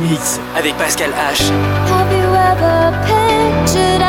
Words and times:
mix 0.00 0.40
avec 0.56 0.76
Pascal 0.76 1.10
H. 1.10 1.50
Have 1.90 2.12
you 2.12 2.34
ever 2.34 2.92
pictured 3.06 4.02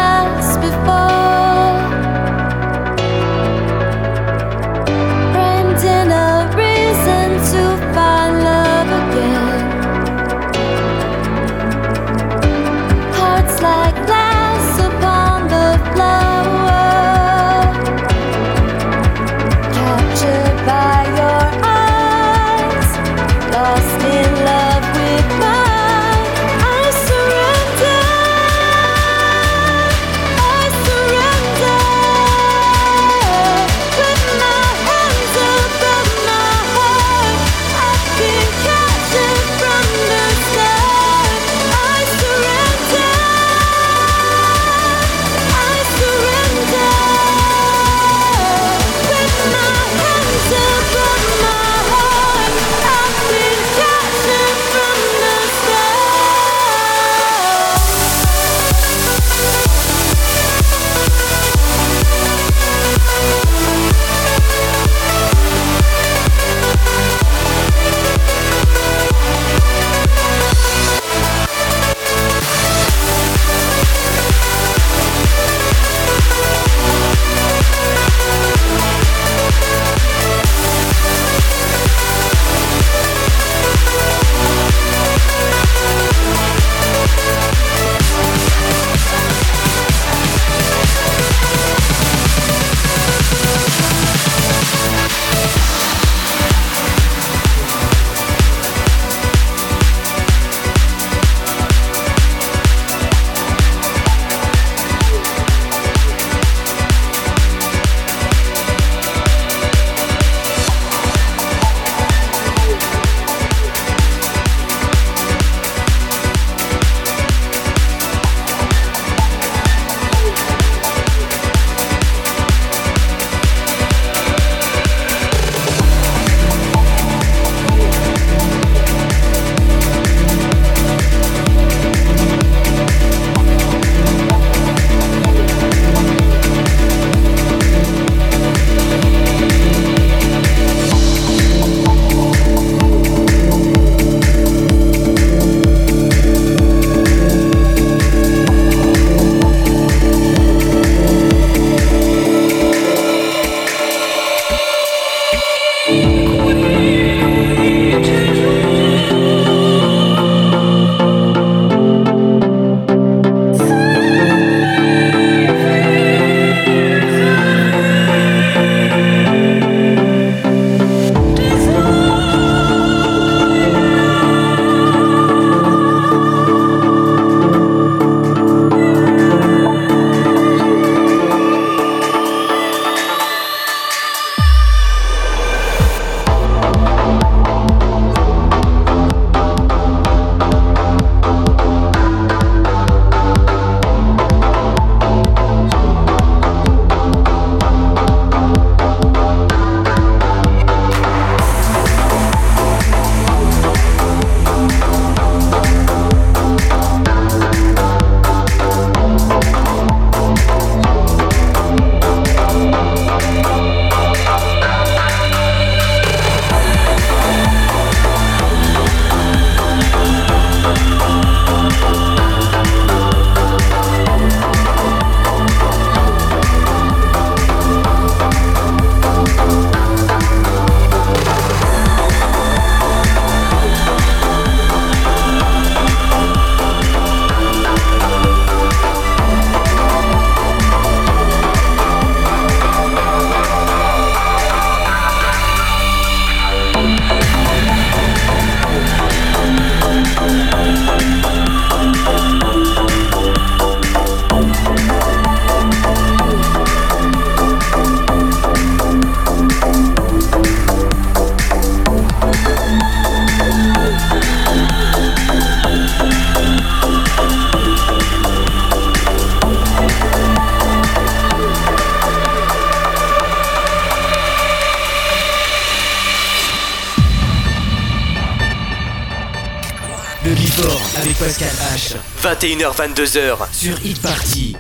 21h-22h 282.41 283.38
sur 283.53 283.86
Hit 283.86 284.01
Party. 284.01 284.50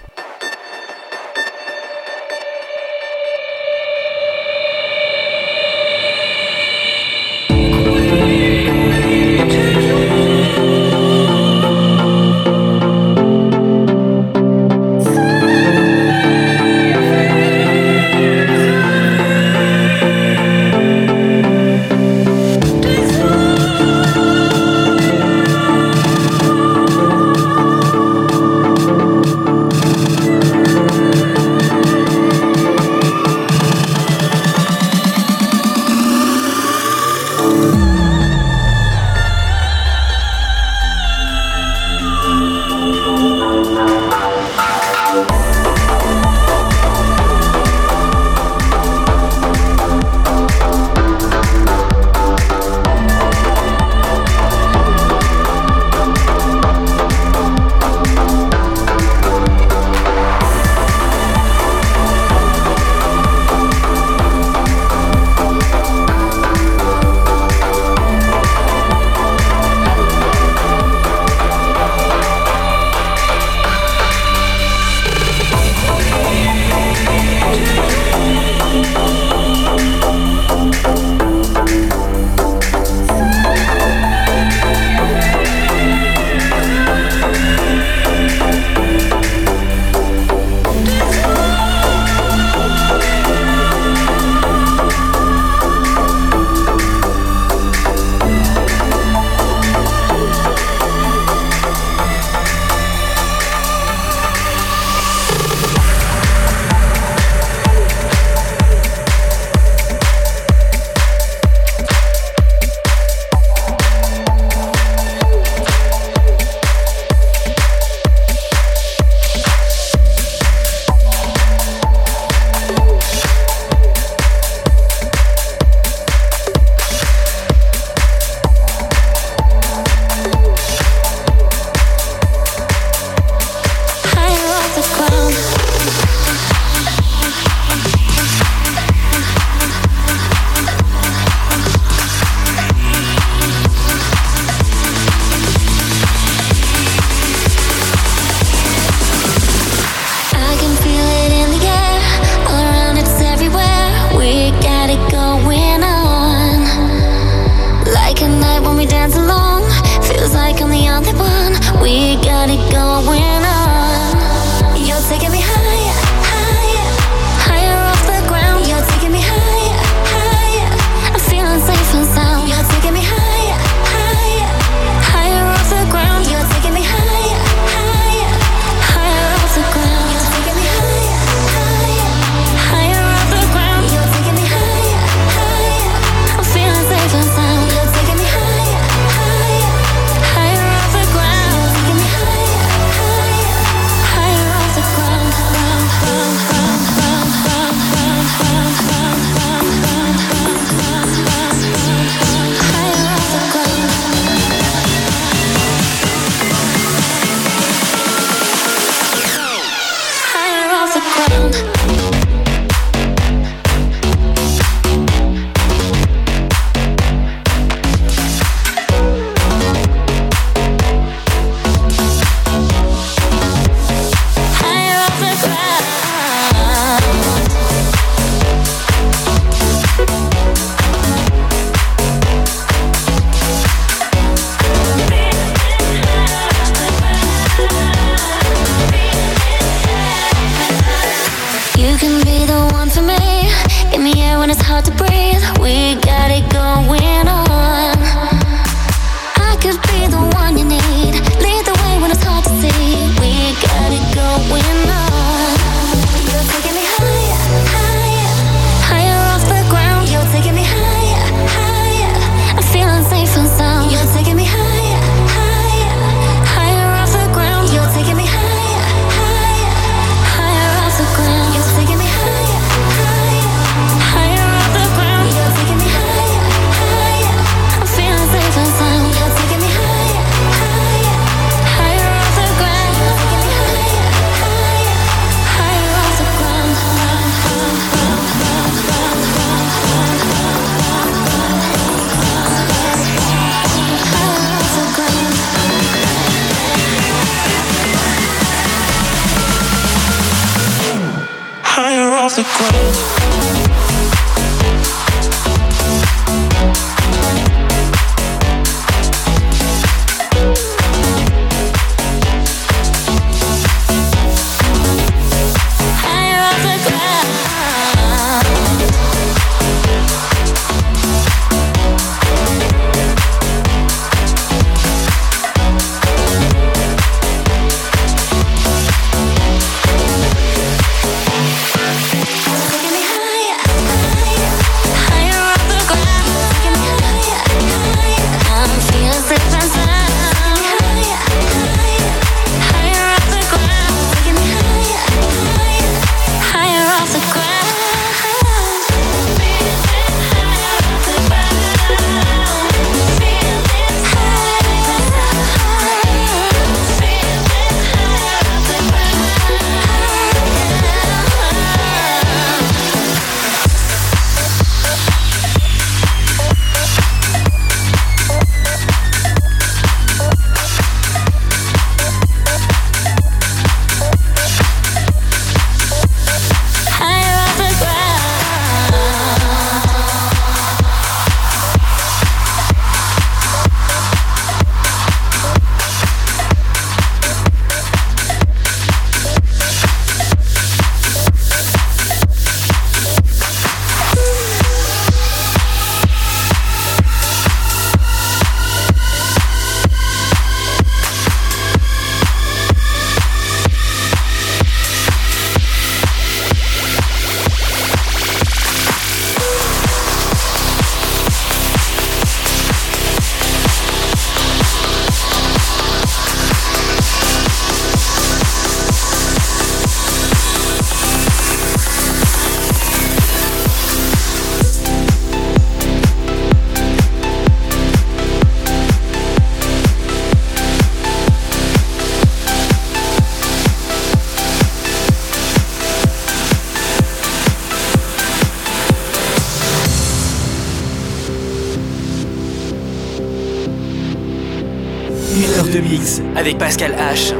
avec 446.41 446.57
Pascal 446.57 446.95
H. 446.97 447.35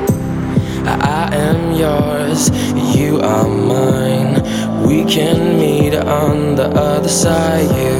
I 0.86 1.28
am 1.34 1.72
yours, 1.74 2.52
you 2.96 3.20
are 3.20 3.48
mine. 3.48 4.44
We 4.86 5.06
can 5.06 5.58
meet 5.58 5.96
on 5.96 6.56
the 6.56 6.68
other 6.68 7.10
side. 7.10 7.91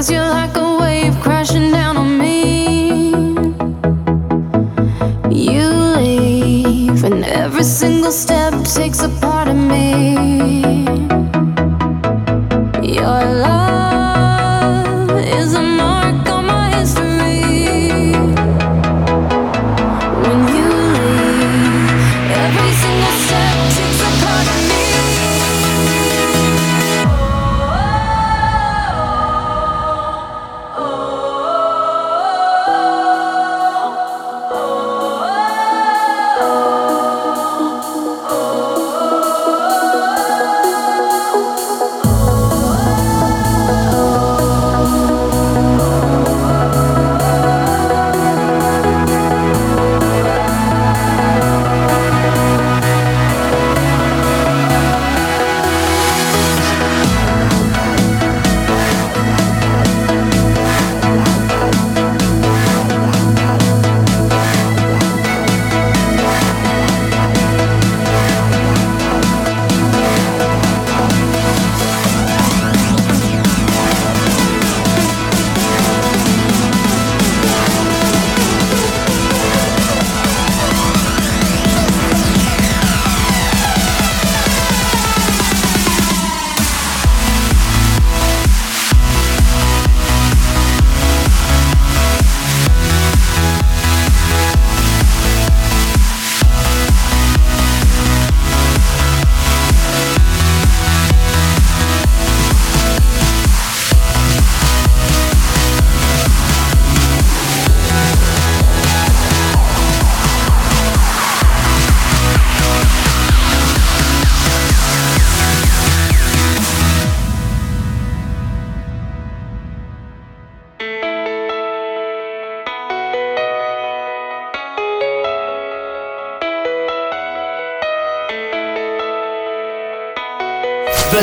Cause 0.00 0.10
you're 0.10 0.39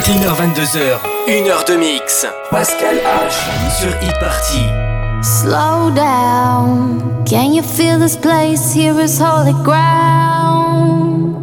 21h22h, 0.07 1.01
1h 1.27 1.67
de 1.67 1.75
mix. 1.75 2.25
Pascal 2.49 2.95
H 2.95 3.49
sur 3.77 3.89
e 3.89 4.09
Party. 4.21 4.63
Slow 5.21 5.91
down. 5.91 7.25
Can 7.25 7.53
you 7.53 7.61
feel 7.61 7.99
this 7.99 8.15
place? 8.15 8.73
Here 8.73 8.97
is 9.01 9.19
holy 9.19 9.51
ground. 9.65 11.35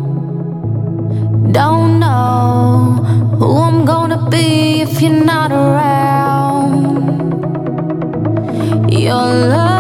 Don't 1.53 2.01
know 2.01 3.05
who 3.39 3.61
I'm 3.61 3.85
gonna 3.85 4.31
be 4.31 4.81
if 4.81 5.03
you're 5.03 5.12
not 5.12 5.53
around. 5.53 7.03
Your 8.91 9.27
love. 9.51 9.74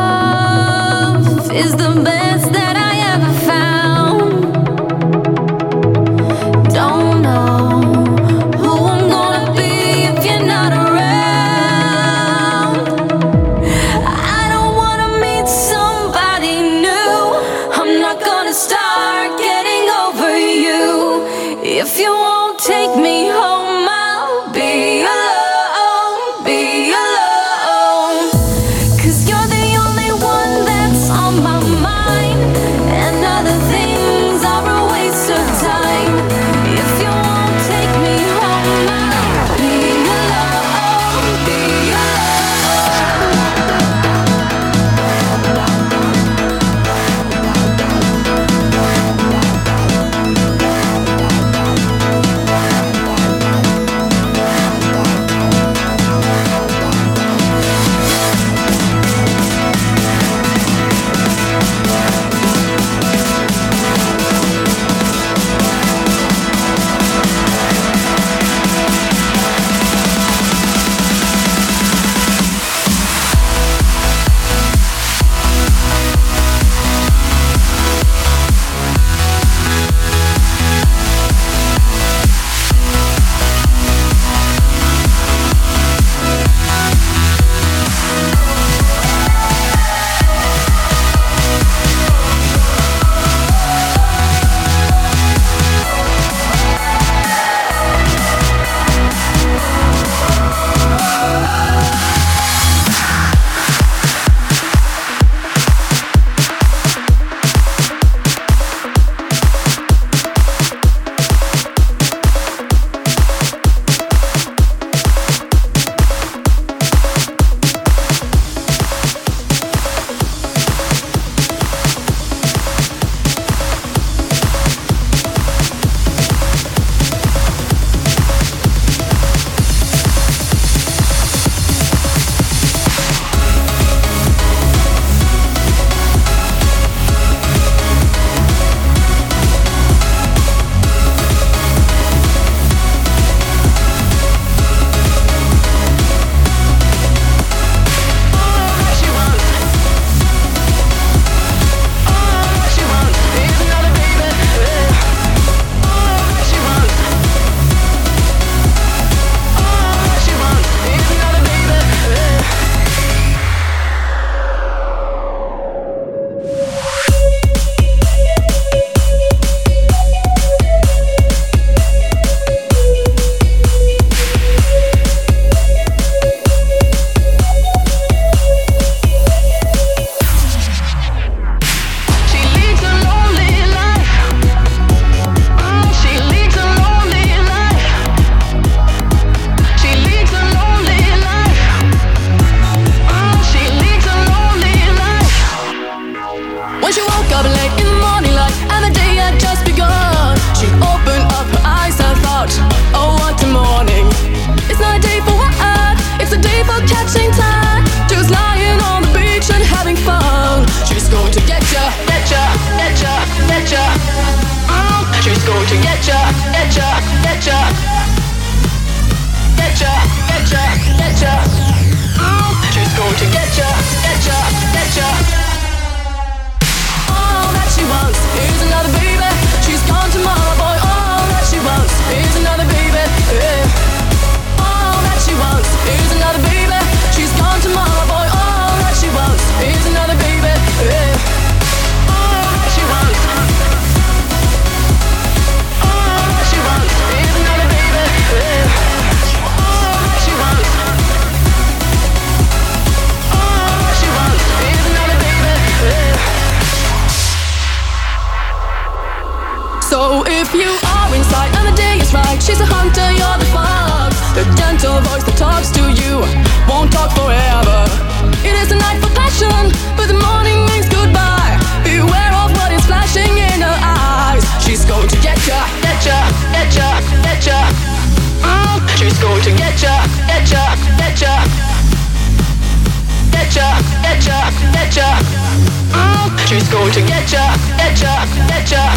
to 286.94 287.00
get 287.00 287.32
ya, 287.32 287.56
get 287.76 288.00
ya, 288.00 288.24
get 288.46 288.70
ya. 288.70 288.94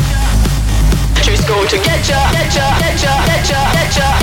She's 1.24 1.44
going 1.46 1.68
to 1.68 1.78
get 1.78 2.08
ya, 2.08 2.32
get 2.32 2.54
ya, 2.56 2.78
get 2.78 3.02
ya, 3.02 3.26
get 3.26 3.50
ya, 3.50 3.74
get 3.74 3.98
ya. 3.98 4.17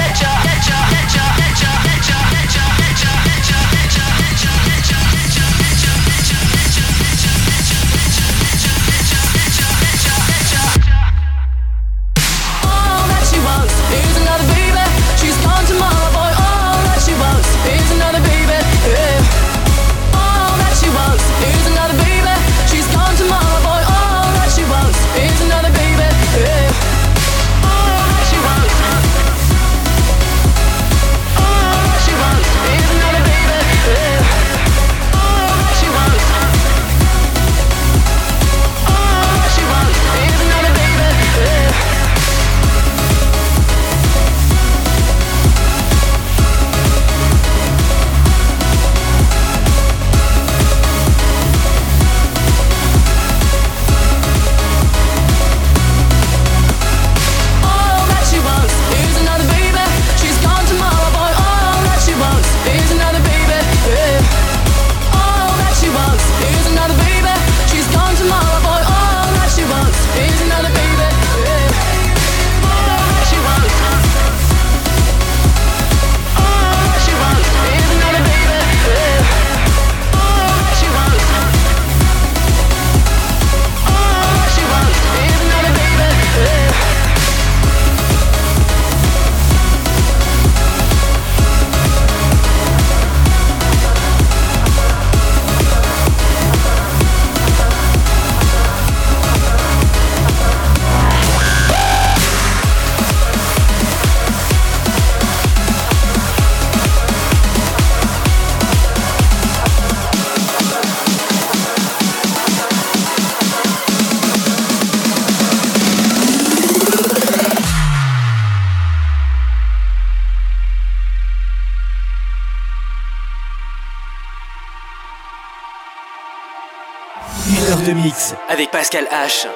Avec 128.49 128.71
Pascal 128.71 129.07
H. 129.11 129.49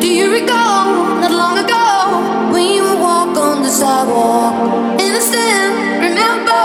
Do 0.00 0.08
you 0.08 0.30
recall 0.32 1.20
not 1.20 1.30
long 1.30 1.58
ago 1.58 2.52
when 2.52 2.64
you 2.74 2.82
would 2.82 3.00
walk 3.00 3.36
on 3.36 3.62
the 3.62 3.68
sidewalk? 3.68 4.54
Innocent, 4.98 6.00
remember? 6.00 6.64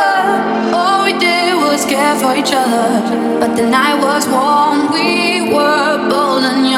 All 0.74 1.04
we 1.04 1.14
did 1.20 1.56
was 1.56 1.84
care 1.86 2.16
for 2.16 2.36
each 2.36 2.54
other, 2.54 2.88
but 3.40 3.56
the 3.56 3.64
night 3.64 4.00
was 4.00 4.28
warm. 4.28 4.92
We 4.94 5.54
were 5.54 6.10
bold 6.10 6.44
and 6.44 6.70
young. 6.70 6.71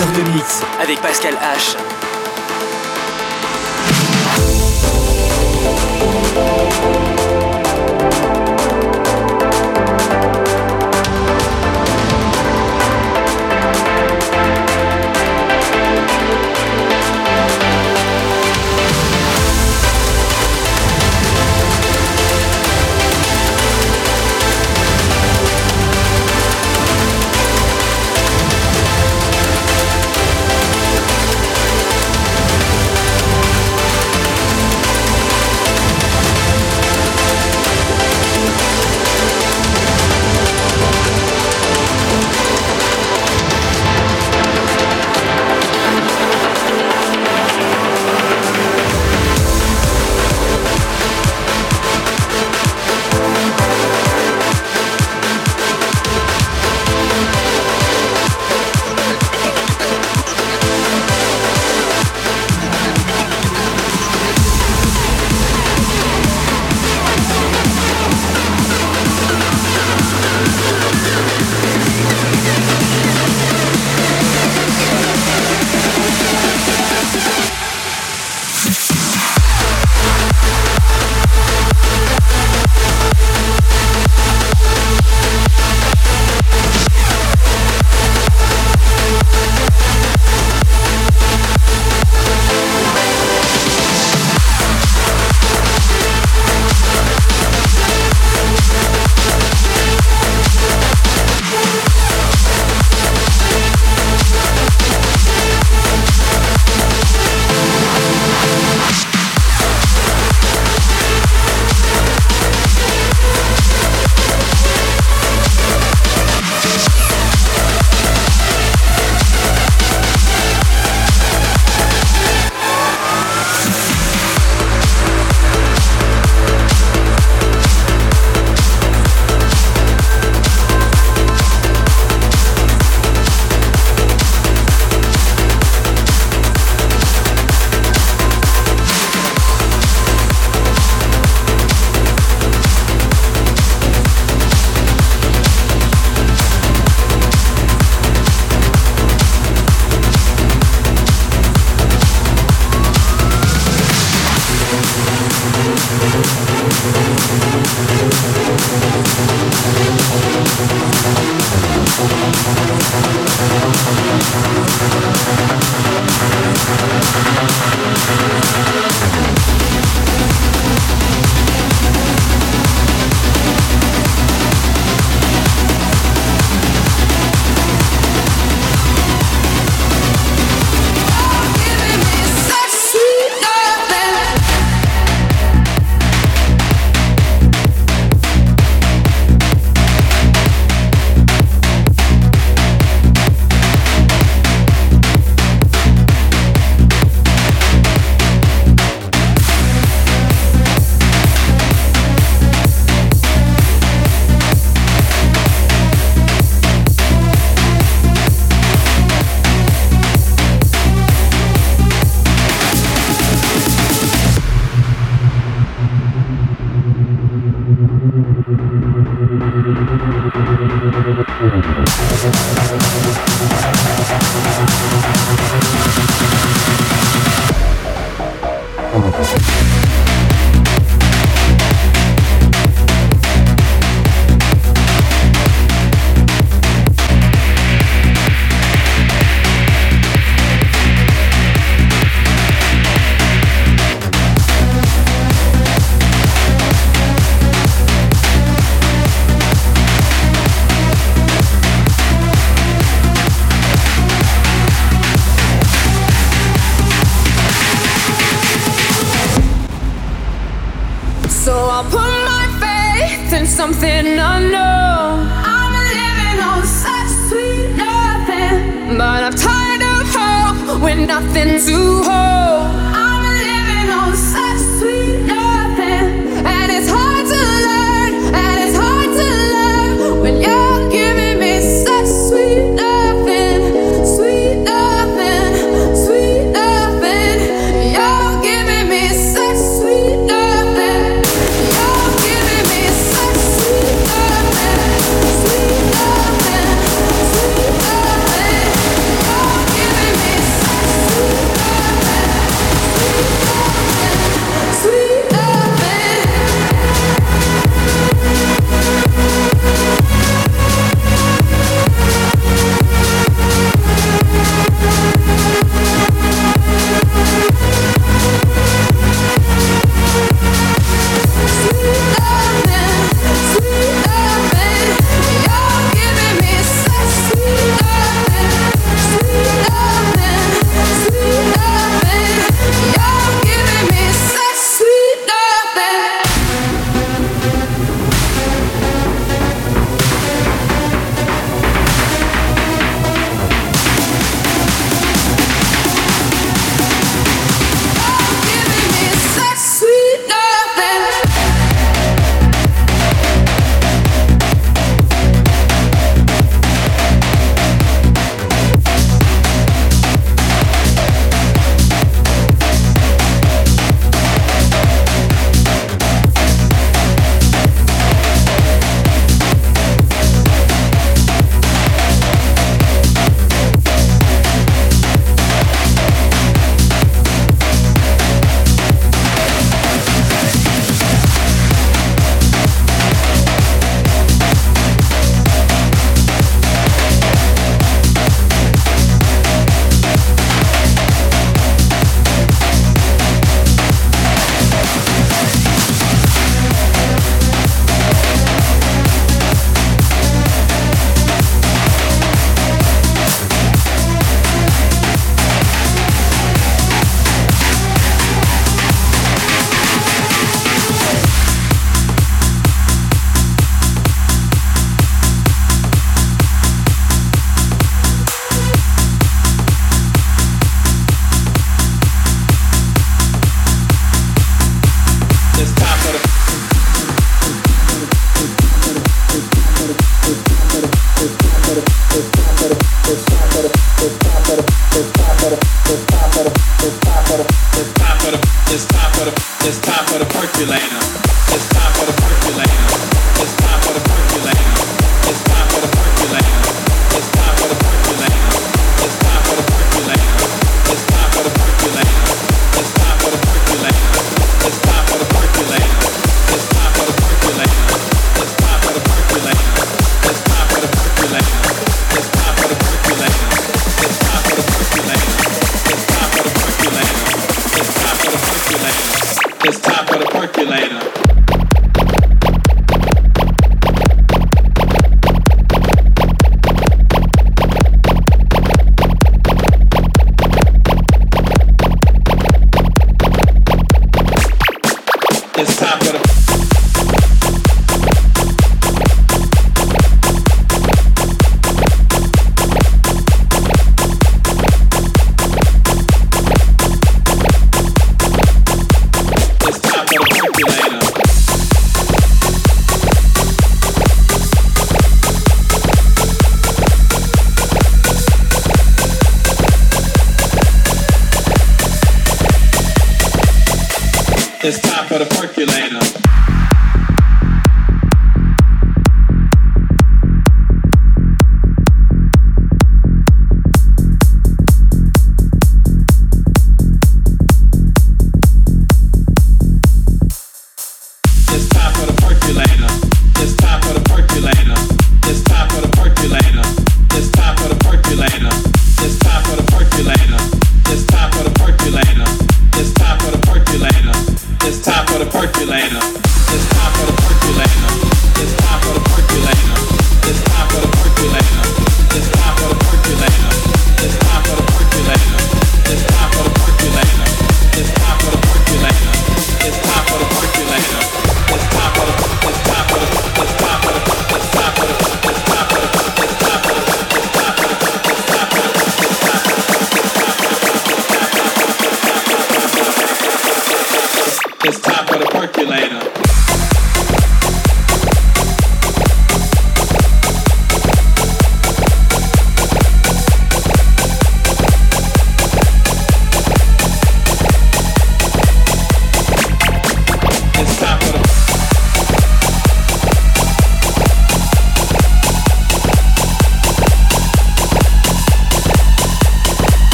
Heure 0.00 0.12
de 0.12 0.30
mix 0.32 0.62
avec 0.80 1.00
Pascal 1.00 1.34
H. 1.34 1.93